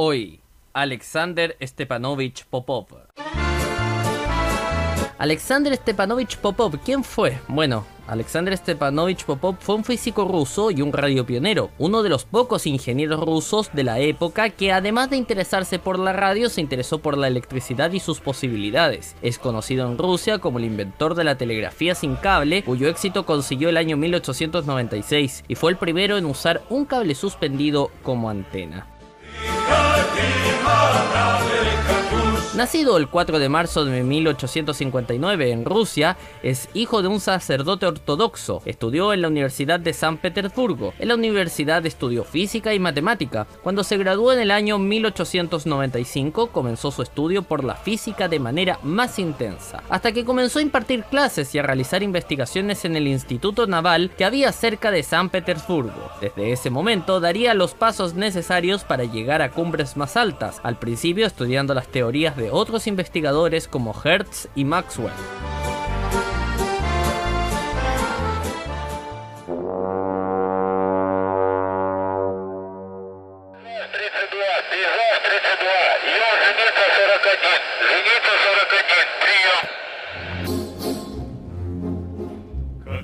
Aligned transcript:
Hoy, 0.00 0.38
Alexander 0.74 1.56
Stepanovich 1.60 2.44
Popov. 2.44 2.86
Alexander 5.18 5.74
Stepanovich 5.74 6.36
Popov, 6.36 6.78
¿quién 6.84 7.02
fue? 7.02 7.36
Bueno, 7.48 7.84
Alexander 8.06 8.56
Stepanovich 8.56 9.24
Popov 9.24 9.56
fue 9.58 9.74
un 9.74 9.82
físico 9.82 10.24
ruso 10.24 10.70
y 10.70 10.82
un 10.82 10.92
radiopionero, 10.92 11.70
uno 11.78 12.04
de 12.04 12.10
los 12.10 12.24
pocos 12.24 12.68
ingenieros 12.68 13.18
rusos 13.18 13.70
de 13.72 13.82
la 13.82 13.98
época 13.98 14.50
que 14.50 14.70
además 14.70 15.10
de 15.10 15.16
interesarse 15.16 15.80
por 15.80 15.98
la 15.98 16.12
radio 16.12 16.48
se 16.48 16.60
interesó 16.60 17.00
por 17.00 17.18
la 17.18 17.26
electricidad 17.26 17.90
y 17.90 17.98
sus 17.98 18.20
posibilidades. 18.20 19.16
Es 19.20 19.40
conocido 19.40 19.90
en 19.90 19.98
Rusia 19.98 20.38
como 20.38 20.58
el 20.58 20.64
inventor 20.64 21.16
de 21.16 21.24
la 21.24 21.36
telegrafía 21.36 21.96
sin 21.96 22.14
cable, 22.14 22.62
cuyo 22.62 22.88
éxito 22.88 23.26
consiguió 23.26 23.68
el 23.68 23.76
año 23.76 23.96
1896 23.96 25.42
y 25.48 25.56
fue 25.56 25.72
el 25.72 25.76
primero 25.76 26.16
en 26.16 26.26
usar 26.26 26.62
un 26.70 26.84
cable 26.84 27.16
suspendido 27.16 27.90
como 28.04 28.30
antena. 28.30 28.86
Viva 30.18 30.78
Brasileiro! 31.12 31.67
Nacido 32.54 32.96
el 32.96 33.08
4 33.08 33.38
de 33.38 33.50
marzo 33.50 33.84
de 33.84 34.02
1859 34.02 35.52
en 35.52 35.66
Rusia, 35.66 36.16
es 36.42 36.70
hijo 36.72 37.02
de 37.02 37.08
un 37.08 37.20
sacerdote 37.20 37.84
ortodoxo. 37.84 38.62
Estudió 38.64 39.12
en 39.12 39.20
la 39.20 39.28
Universidad 39.28 39.78
de 39.78 39.92
San 39.92 40.16
Petersburgo. 40.16 40.94
En 40.98 41.08
la 41.08 41.14
universidad 41.14 41.84
estudió 41.84 42.24
física 42.24 42.72
y 42.72 42.78
matemática. 42.78 43.46
Cuando 43.62 43.84
se 43.84 43.98
graduó 43.98 44.32
en 44.32 44.40
el 44.40 44.50
año 44.50 44.78
1895, 44.78 46.46
comenzó 46.46 46.90
su 46.90 47.02
estudio 47.02 47.42
por 47.42 47.64
la 47.64 47.74
física 47.74 48.28
de 48.28 48.40
manera 48.40 48.80
más 48.82 49.18
intensa, 49.18 49.82
hasta 49.90 50.12
que 50.12 50.24
comenzó 50.24 50.58
a 50.58 50.62
impartir 50.62 51.04
clases 51.04 51.54
y 51.54 51.58
a 51.58 51.62
realizar 51.62 52.02
investigaciones 52.02 52.86
en 52.86 52.96
el 52.96 53.08
Instituto 53.08 53.66
Naval 53.66 54.10
que 54.16 54.24
había 54.24 54.52
cerca 54.52 54.90
de 54.90 55.02
San 55.02 55.28
Petersburgo. 55.28 56.10
Desde 56.22 56.50
ese 56.52 56.70
momento 56.70 57.20
daría 57.20 57.52
los 57.52 57.74
pasos 57.74 58.14
necesarios 58.14 58.84
para 58.84 59.04
llegar 59.04 59.42
a 59.42 59.50
cumbres 59.50 59.98
más 59.98 60.16
altas, 60.16 60.60
al 60.62 60.78
principio 60.78 61.26
estudiando 61.26 61.74
las 61.74 61.88
teorías 61.88 62.37
de 62.38 62.50
otros 62.50 62.86
investigadores 62.86 63.68
como 63.68 63.94
Hertz 64.02 64.48
y 64.54 64.64
Maxwell. 64.64 65.12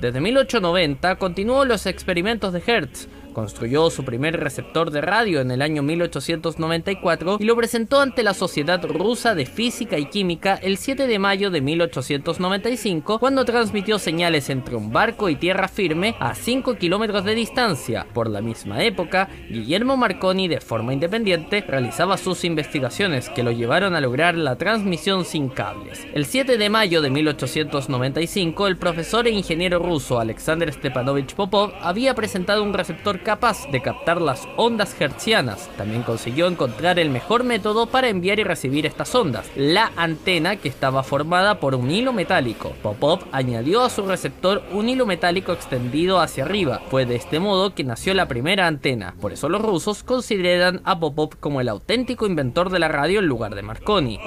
Desde 0.01 0.21
1890 0.21 1.15
continuó 1.17 1.65
los 1.65 1.87
experimentos 1.87 2.53
de 2.53 2.61
Hertz, 2.65 3.07
Construyó 3.35 3.89
su 3.89 4.05
primer 4.05 4.39
receptor 4.39 4.91
de 4.91 5.01
radio 5.01 5.41
en 5.41 5.51
el 5.51 5.61
año 5.61 5.83
1894 5.83 7.35
y 7.41 7.43
lo 7.43 7.57
presentó 7.57 7.99
ante 7.99 8.23
la 8.23 8.33
Sociedad 8.33 8.81
Rusa 8.81 9.35
de 9.35 9.45
Física 9.45 9.97
y 9.97 10.05
Química 10.05 10.57
el 10.63 10.77
7 10.77 11.05
de 11.05 11.19
mayo 11.19 11.51
de 11.51 11.59
1895, 11.59 13.19
cuando 13.19 13.43
transmitió 13.43 13.99
señales 13.99 14.49
entre 14.49 14.77
un 14.77 14.93
barco 14.93 15.27
y 15.27 15.35
tierra 15.35 15.67
firme 15.67 16.15
a 16.21 16.33
5 16.33 16.75
kilómetros 16.75 17.25
de 17.25 17.35
distancia. 17.35 18.07
Por 18.13 18.29
la 18.29 18.39
misma 18.39 18.81
época, 18.85 19.27
Guillermo 19.49 19.97
Marconi, 19.97 20.47
de 20.47 20.61
forma 20.61 20.93
independiente, 20.93 21.59
realizaba 21.67 22.15
sus 22.15 22.45
investigaciones 22.45 23.29
que 23.29 23.43
lo 23.43 23.51
llevaron 23.51 23.95
a 23.95 24.01
lograr 24.01 24.35
la 24.35 24.55
transmisión 24.55 25.25
sin 25.25 25.49
cables. 25.49 26.07
El 26.13 26.25
7 26.25 26.57
de 26.57 26.69
mayo 26.69 27.01
de 27.01 27.09
1895, 27.09 28.67
el 28.67 28.77
profesor 28.77 29.27
e 29.27 29.31
ingeniero 29.31 29.79
ruso 29.79 30.21
Alexander 30.21 30.71
Stepanovich 30.71 31.35
Popov 31.35 31.73
había 31.81 32.15
presentado 32.15 32.63
un 32.63 32.73
receptor 32.73 33.24
capaz 33.25 33.69
de 33.69 33.81
captar 33.81 34.21
las 34.21 34.47
ondas 34.55 34.95
hertzianas. 35.01 35.69
También 35.75 36.03
consiguió 36.03 36.47
encontrar 36.47 36.99
el 36.99 37.09
mejor 37.09 37.43
método 37.43 37.87
para 37.87 38.07
enviar 38.07 38.39
y 38.39 38.43
recibir 38.45 38.85
estas 38.85 39.13
ondas, 39.13 39.51
la 39.57 39.91
antena 39.97 40.55
que 40.55 40.69
estaba 40.69 41.03
formada 41.03 41.59
por 41.59 41.75
un 41.75 41.91
hilo 41.91 42.13
metálico. 42.13 42.73
Popov 42.81 43.25
añadió 43.33 43.83
a 43.83 43.89
su 43.89 44.05
receptor 44.05 44.63
un 44.71 44.87
hilo 44.87 45.05
metálico 45.05 45.51
extendido 45.51 46.21
hacia 46.21 46.45
arriba. 46.45 46.81
Fue 46.89 47.05
de 47.05 47.15
este 47.15 47.39
modo 47.39 47.73
que 47.73 47.83
nació 47.83 48.13
la 48.13 48.27
primera 48.27 48.67
antena. 48.67 49.15
Por 49.19 49.33
eso 49.33 49.49
los 49.49 49.61
rusos 49.61 50.03
consideran 50.03 50.81
a 50.85 50.99
Popov 50.99 51.37
como 51.39 51.59
el 51.59 51.67
auténtico 51.67 52.27
inventor 52.27 52.69
de 52.69 52.79
la 52.79 52.87
radio 52.87 53.19
en 53.19 53.25
lugar 53.25 53.55
de 53.55 53.63
Marconi. 53.63 54.19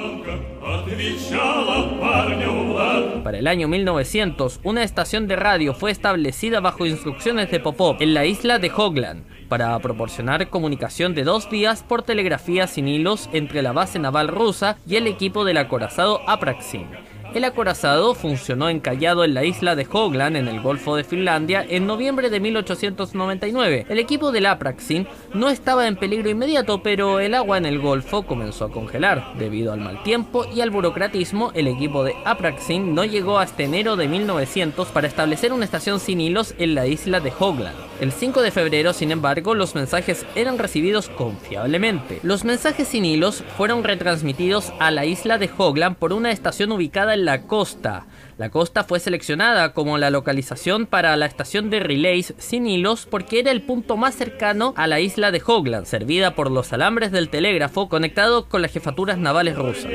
Para 3.22 3.38
el 3.38 3.46
año 3.46 3.68
1900, 3.68 4.60
una 4.64 4.82
estación 4.82 5.28
de 5.28 5.36
radio 5.36 5.72
fue 5.72 5.90
establecida 5.90 6.60
bajo 6.60 6.84
instrucciones 6.84 7.50
de 7.50 7.60
Popov 7.60 7.96
en 8.00 8.14
la 8.14 8.26
isla 8.26 8.58
de 8.58 8.68
Para 9.48 9.78
proporcionar 9.78 10.48
comunicación 10.50 11.14
de 11.14 11.24
dos 11.24 11.50
días 11.50 11.82
por 11.82 12.02
telegrafía 12.02 12.66
sin 12.66 12.88
hilos 12.88 13.28
entre 13.32 13.62
la 13.62 13.72
base 13.72 13.98
naval 13.98 14.28
rusa 14.28 14.78
y 14.86 14.96
el 14.96 15.06
equipo 15.06 15.44
del 15.44 15.58
acorazado 15.58 16.20
Apraxin. 16.28 16.86
El 17.34 17.44
acorazado 17.44 18.14
funcionó 18.14 18.70
encallado 18.70 19.22
en 19.22 19.34
la 19.34 19.44
isla 19.44 19.76
de 19.76 19.86
Hogland 19.90 20.36
en 20.36 20.48
el 20.48 20.62
Golfo 20.62 20.96
de 20.96 21.04
Finlandia 21.04 21.64
en 21.68 21.86
noviembre 21.86 22.30
de 22.30 22.40
1899. 22.40 23.86
El 23.88 23.98
equipo 23.98 24.32
del 24.32 24.46
Apraxin 24.46 25.06
no 25.34 25.50
estaba 25.50 25.86
en 25.86 25.96
peligro 25.96 26.30
inmediato, 26.30 26.82
pero 26.82 27.20
el 27.20 27.34
agua 27.34 27.58
en 27.58 27.66
el 27.66 27.80
Golfo 27.80 28.22
comenzó 28.22 28.64
a 28.64 28.72
congelar. 28.72 29.34
Debido 29.38 29.74
al 29.74 29.80
mal 29.80 30.02
tiempo 30.02 30.46
y 30.54 30.62
al 30.62 30.70
burocratismo, 30.70 31.52
el 31.54 31.68
equipo 31.68 32.02
de 32.02 32.14
Apraxin 32.24 32.94
no 32.94 33.04
llegó 33.04 33.38
hasta 33.38 33.62
enero 33.62 33.96
de 33.96 34.08
1900 34.08 34.88
para 34.88 35.06
establecer 35.06 35.52
una 35.52 35.66
estación 35.66 36.00
sin 36.00 36.22
hilos 36.22 36.54
en 36.58 36.74
la 36.74 36.86
isla 36.86 37.20
de 37.20 37.32
Hogland. 37.38 37.76
El 38.00 38.12
5 38.12 38.42
de 38.42 38.52
febrero, 38.52 38.92
sin 38.92 39.10
embargo, 39.10 39.54
los 39.54 39.74
mensajes 39.74 40.24
eran 40.36 40.56
recibidos 40.56 41.08
confiablemente. 41.08 42.20
Los 42.22 42.44
mensajes 42.44 42.86
sin 42.86 43.04
hilos 43.04 43.42
fueron 43.56 43.82
retransmitidos 43.82 44.72
a 44.78 44.92
la 44.92 45.04
isla 45.04 45.36
de 45.36 45.50
Hogland 45.56 45.96
por 45.96 46.12
una 46.12 46.30
estación 46.30 46.70
ubicada 46.70 47.14
en 47.14 47.24
la 47.28 47.42
costa. 47.42 48.06
La 48.38 48.48
costa 48.48 48.84
fue 48.84 49.00
seleccionada 49.00 49.74
como 49.74 49.98
la 49.98 50.08
localización 50.08 50.86
para 50.86 51.14
la 51.18 51.26
estación 51.26 51.68
de 51.68 51.78
relays 51.78 52.32
sin 52.38 52.66
hilos 52.66 53.04
porque 53.04 53.40
era 53.40 53.50
el 53.50 53.60
punto 53.60 53.98
más 53.98 54.14
cercano 54.14 54.72
a 54.78 54.86
la 54.86 55.00
isla 55.00 55.30
de 55.30 55.42
Hogland, 55.44 55.84
servida 55.84 56.34
por 56.34 56.50
los 56.50 56.72
alambres 56.72 57.12
del 57.12 57.28
telégrafo 57.28 57.90
conectados 57.90 58.46
con 58.46 58.62
las 58.62 58.72
jefaturas 58.72 59.18
navales 59.18 59.56
rusas. 59.56 59.92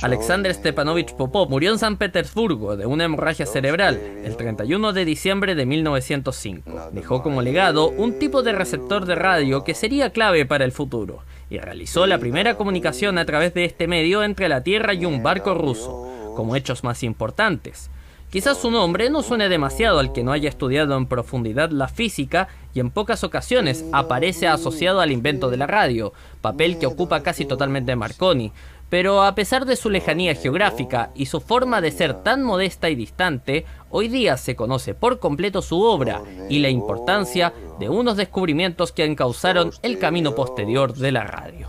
Alexander 0.00 0.54
Stepanovich 0.54 1.12
Popov 1.14 1.50
murió 1.50 1.72
en 1.72 1.78
San 1.78 1.96
Petersburgo 1.96 2.76
de 2.76 2.86
una 2.86 3.04
hemorragia 3.04 3.46
cerebral 3.46 4.00
el 4.24 4.36
31 4.36 4.92
de 4.92 5.04
diciembre 5.04 5.56
de 5.56 5.66
1905. 5.66 6.90
Dejó 6.92 7.20
como 7.20 7.42
legado 7.42 7.88
un 7.88 8.16
tipo 8.20 8.44
de 8.44 8.52
receptor 8.52 9.06
de 9.06 9.16
radio 9.16 9.64
que 9.64 9.74
sería 9.74 10.10
clave 10.10 10.46
para 10.46 10.64
el 10.64 10.70
futuro 10.70 11.24
y 11.50 11.58
realizó 11.58 12.06
la 12.06 12.18
primera 12.18 12.54
comunicación 12.54 13.18
a 13.18 13.24
través 13.24 13.54
de 13.54 13.64
este 13.64 13.88
medio 13.88 14.22
entre 14.22 14.48
la 14.48 14.62
Tierra 14.62 14.94
y 14.94 15.04
un 15.04 15.24
barco 15.24 15.54
ruso, 15.54 16.32
como 16.36 16.54
hechos 16.54 16.84
más 16.84 17.02
importantes. 17.02 17.90
Quizás 18.30 18.58
su 18.58 18.70
nombre 18.70 19.08
no 19.08 19.22
suene 19.22 19.48
demasiado 19.48 19.98
al 19.98 20.12
que 20.12 20.22
no 20.22 20.32
haya 20.32 20.50
estudiado 20.50 20.96
en 20.98 21.06
profundidad 21.06 21.70
la 21.70 21.88
física 21.88 22.48
y 22.74 22.80
en 22.80 22.90
pocas 22.90 23.24
ocasiones 23.24 23.86
aparece 23.90 24.46
asociado 24.46 25.00
al 25.00 25.12
invento 25.12 25.48
de 25.48 25.56
la 25.56 25.66
radio, 25.66 26.12
papel 26.42 26.78
que 26.78 26.86
ocupa 26.86 27.22
casi 27.22 27.46
totalmente 27.46 27.96
Marconi, 27.96 28.52
pero 28.90 29.22
a 29.22 29.34
pesar 29.34 29.64
de 29.64 29.76
su 29.76 29.88
lejanía 29.88 30.34
geográfica 30.34 31.10
y 31.14 31.26
su 31.26 31.40
forma 31.40 31.80
de 31.80 31.90
ser 31.90 32.22
tan 32.22 32.42
modesta 32.42 32.90
y 32.90 32.96
distante, 32.96 33.64
hoy 33.88 34.08
día 34.08 34.36
se 34.36 34.56
conoce 34.56 34.94
por 34.94 35.20
completo 35.20 35.62
su 35.62 35.80
obra 35.82 36.22
y 36.50 36.58
la 36.58 36.68
importancia 36.68 37.54
de 37.80 37.88
unos 37.88 38.18
descubrimientos 38.18 38.92
que 38.92 39.04
encauzaron 39.04 39.70
el 39.82 39.98
camino 39.98 40.34
posterior 40.34 40.92
de 40.92 41.12
la 41.12 41.24
radio. 41.24 41.68